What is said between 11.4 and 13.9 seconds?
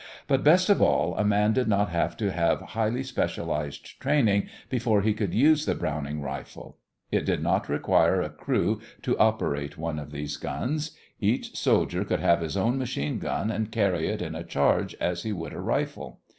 soldier could have his own machine gun and